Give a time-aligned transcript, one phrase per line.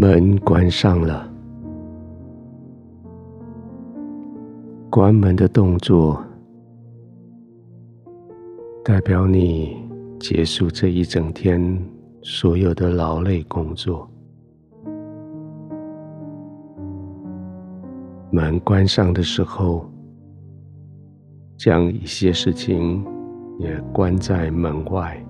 [0.00, 1.28] 门关上了，
[4.88, 6.24] 关门的动作
[8.84, 9.76] 代表你
[10.20, 11.76] 结束这一整天
[12.22, 14.08] 所有的劳累工作。
[18.30, 19.84] 门关上的时候，
[21.56, 23.04] 将一些事情
[23.58, 25.20] 也关在门外。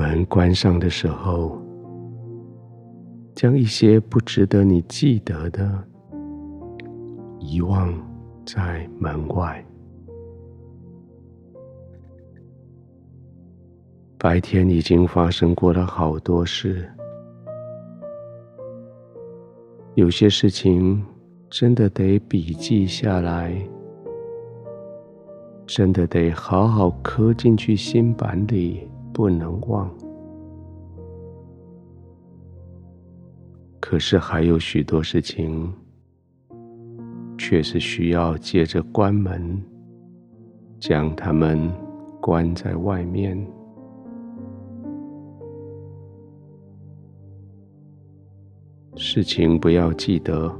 [0.00, 1.60] 门关上的时候，
[3.34, 5.70] 将一些不值得你记得的
[7.38, 7.92] 遗忘
[8.46, 9.62] 在门外。
[14.16, 16.90] 白天已经发生过了好多事，
[19.96, 21.04] 有些事情
[21.50, 23.54] 真的得笔记下来，
[25.66, 28.88] 真的得好好刻进去心板里。
[29.12, 29.90] 不能忘，
[33.80, 35.72] 可是还有许多事情，
[37.36, 39.60] 却是需要借着关门，
[40.78, 41.70] 将它们
[42.20, 43.36] 关在外面。
[48.96, 50.54] 事情不要记得，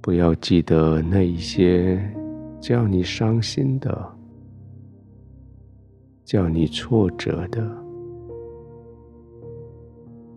[0.00, 2.00] 不要记得那一些
[2.60, 4.15] 叫你伤心的。
[6.26, 7.64] 叫你挫折的，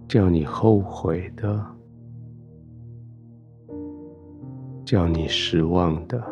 [0.07, 1.66] 叫你后悔的，
[4.85, 6.23] 叫你失望的，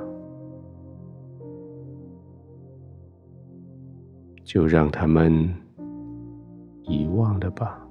[4.44, 5.52] 就让他们
[6.84, 7.84] 遗忘了吧。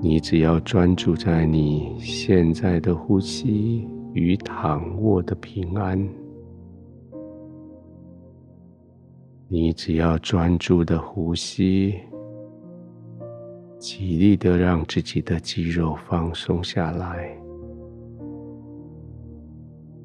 [0.00, 3.88] 你只要专注在你现在的呼吸。
[4.14, 6.08] 与躺卧的平安，
[9.48, 11.94] 你只要专注的呼吸，
[13.78, 17.34] 极力的让自己的肌肉放松下来，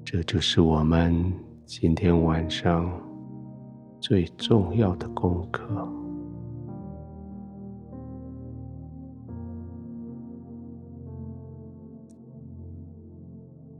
[0.05, 1.33] 这就是我们
[1.65, 2.89] 今天晚上
[3.99, 6.06] 最重要的功课。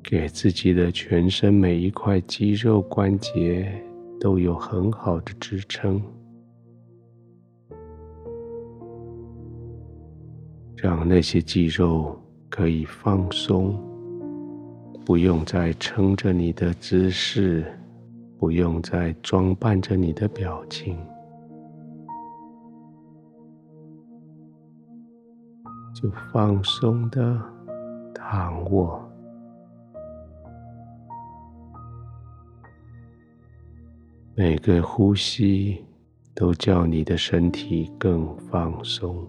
[0.10, 3.70] 给自己的全身每一块肌肉关节
[4.22, 6.02] 都有很好的支撑，
[10.78, 12.18] 让那些肌肉
[12.50, 13.78] 可以放松，
[15.06, 17.66] 不用再撑着你的姿势，
[18.40, 20.98] 不用再装扮着你的表情，
[25.94, 27.38] 就放松的
[28.16, 29.04] 躺卧。
[34.40, 35.84] 每个呼吸
[36.36, 39.28] 都叫你的身体更放松，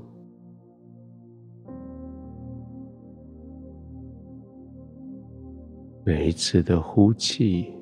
[6.04, 7.72] 每一次的呼气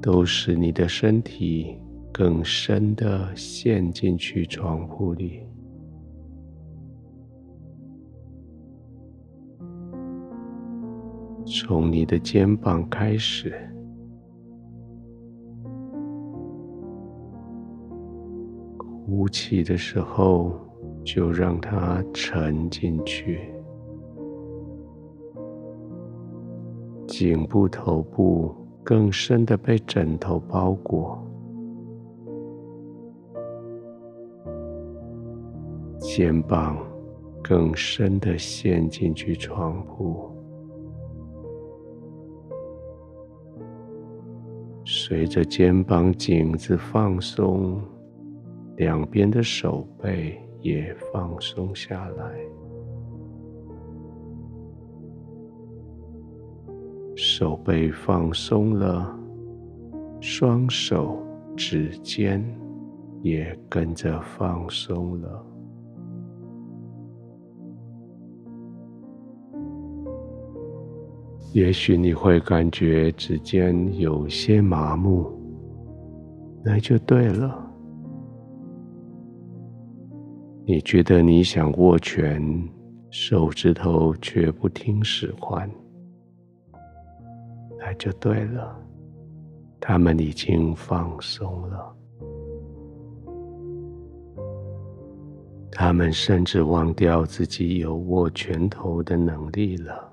[0.00, 1.76] 都使你的身体
[2.10, 5.42] 更深的陷进去床铺里，
[11.44, 13.52] 从你的肩膀开始。
[19.08, 20.52] 呼气的时候，
[21.02, 23.40] 就让它沉进去，
[27.06, 31.18] 颈部、头部更深的被枕头包裹，
[35.98, 36.76] 肩膀
[37.42, 40.30] 更深的陷进去床铺，
[44.84, 47.80] 随着肩膀颈子放松。
[48.78, 52.38] 两边的手背也放松下来，
[57.16, 59.18] 手背放松了，
[60.20, 61.20] 双手
[61.56, 62.40] 指尖
[63.20, 65.44] 也跟着放松了。
[71.52, 75.32] 也许你会感觉指尖有些麻木，
[76.62, 77.67] 那就对了。
[80.70, 82.38] 你觉得你想握拳，
[83.08, 85.66] 手指头却不听使唤，
[87.78, 88.78] 那就对了。
[89.80, 91.96] 他们已经放松了，
[95.72, 100.06] 他们甚至忘掉自己有握拳头的能力了。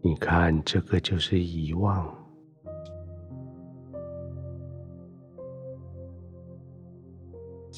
[0.00, 2.10] 你看，这个就是遗忘。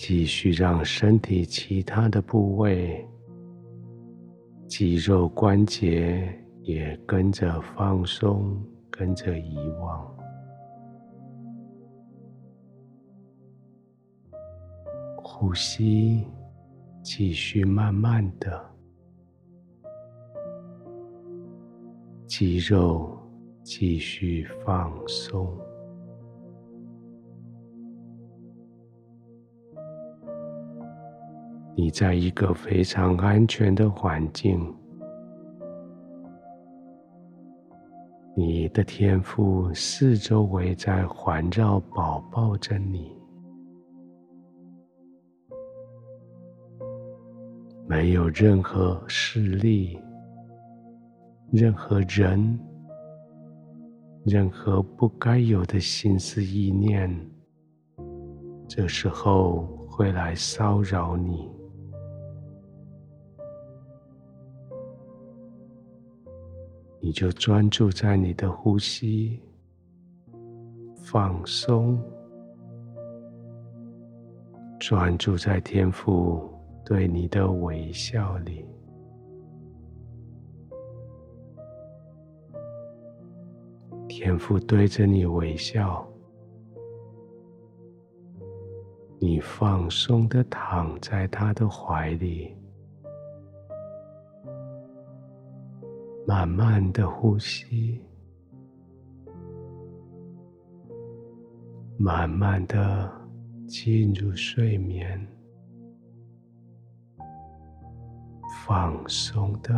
[0.08, 3.06] 继续让身体其他的部位、
[4.66, 8.56] 肌肉、关节也跟着放松，
[8.90, 10.16] 跟着遗忘。
[15.22, 16.24] 呼吸，
[17.02, 18.64] 继续慢慢的，
[22.26, 23.14] 肌肉
[23.62, 25.67] 继续放松。
[31.80, 34.74] 你在一个非常安全的环境，
[38.34, 43.16] 你的天父四周围在环绕、保抱着你。
[47.86, 49.96] 没有任何势力、
[51.52, 52.58] 任何人、
[54.24, 57.08] 任何不该有的心思意念，
[58.66, 61.56] 这时候会来骚扰你。
[67.08, 69.40] 你就专注在你的呼吸，
[70.96, 71.98] 放松，
[74.78, 76.52] 专注在天父
[76.84, 78.62] 对你的微笑里，
[84.06, 86.06] 天父对着你微笑，
[89.18, 92.54] 你放松的躺在他的怀里，
[96.28, 98.02] 慢慢的呼吸，
[101.96, 103.10] 慢慢的
[103.66, 105.26] 进入睡眠。
[108.66, 109.72] 放松的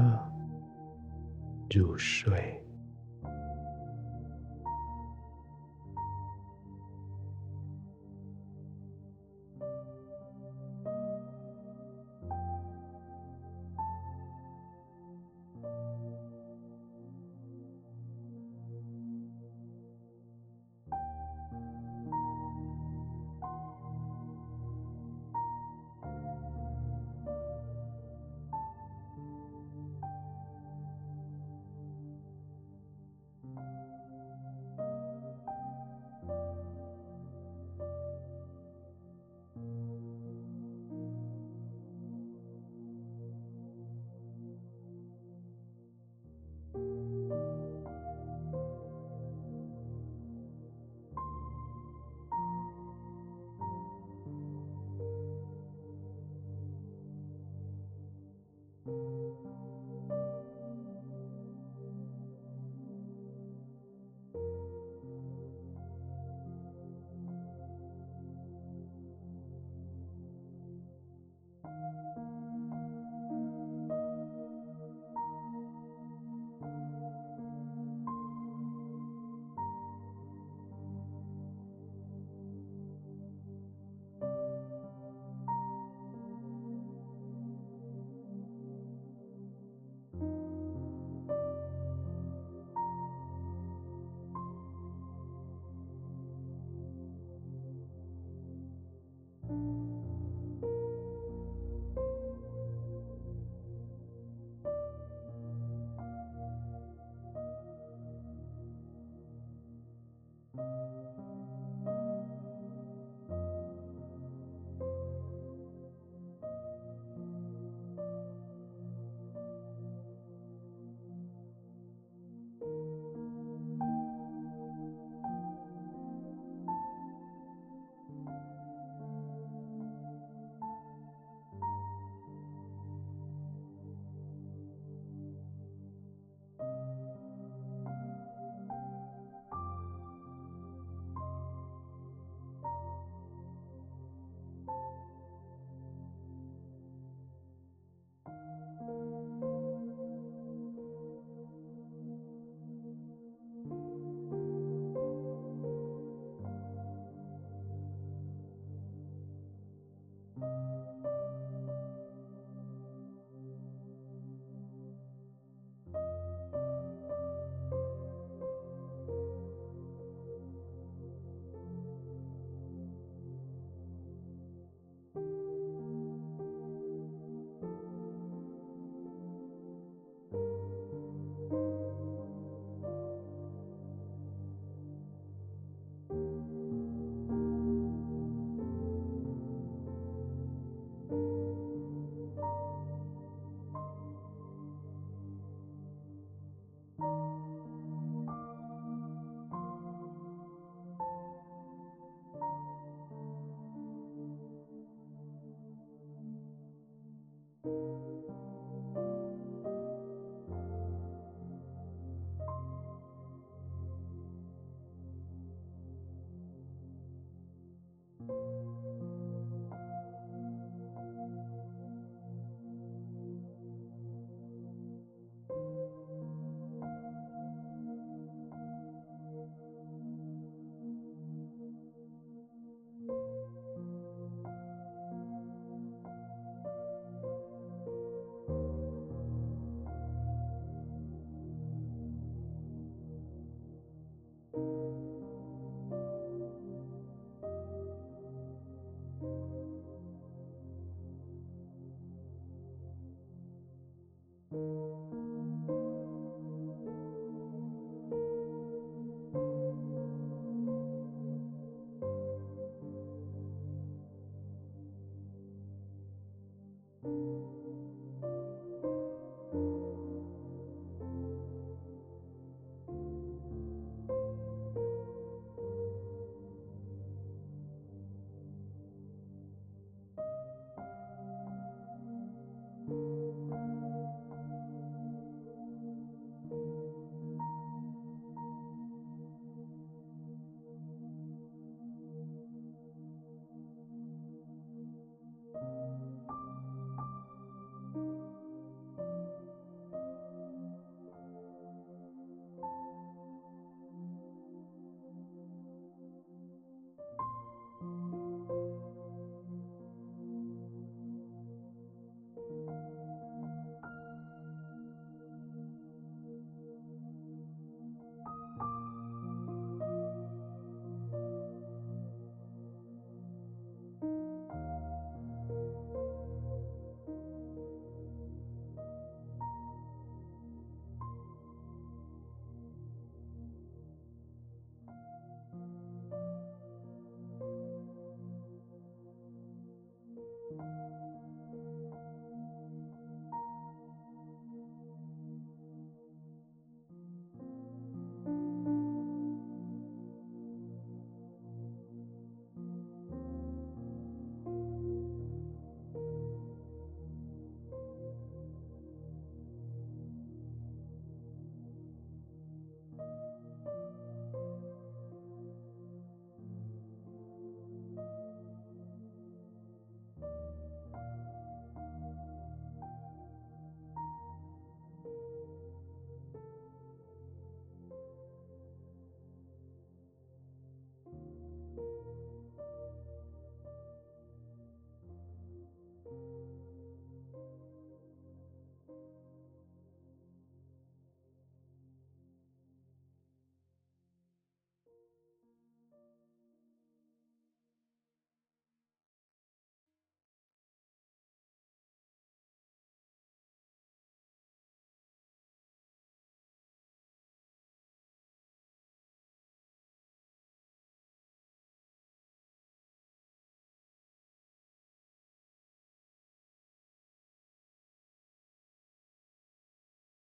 [1.72, 2.60] 入睡。